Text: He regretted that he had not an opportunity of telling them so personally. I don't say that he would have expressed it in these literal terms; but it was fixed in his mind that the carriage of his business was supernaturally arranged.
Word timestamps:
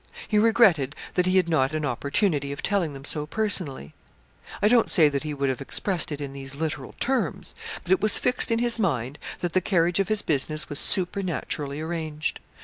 He 0.27 0.39
regretted 0.39 0.95
that 1.13 1.27
he 1.27 1.37
had 1.37 1.47
not 1.47 1.73
an 1.73 1.85
opportunity 1.85 2.51
of 2.51 2.63
telling 2.63 2.93
them 2.95 3.05
so 3.05 3.27
personally. 3.27 3.93
I 4.59 4.67
don't 4.67 4.89
say 4.89 5.09
that 5.09 5.21
he 5.21 5.35
would 5.35 5.47
have 5.49 5.61
expressed 5.61 6.11
it 6.11 6.19
in 6.19 6.33
these 6.33 6.55
literal 6.55 6.95
terms; 6.99 7.53
but 7.83 7.91
it 7.91 8.01
was 8.01 8.17
fixed 8.17 8.49
in 8.49 8.57
his 8.57 8.79
mind 8.79 9.19
that 9.41 9.53
the 9.53 9.61
carriage 9.61 9.99
of 9.99 10.07
his 10.07 10.23
business 10.23 10.69
was 10.69 10.79
supernaturally 10.79 11.79
arranged. 11.81 12.39